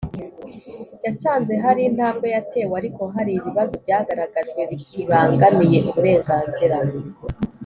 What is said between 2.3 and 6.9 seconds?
yatewe ariko hari ibibazo byagaragajwe bikibangamiye uburenganzira